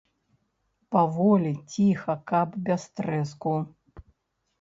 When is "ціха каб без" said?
1.73-2.87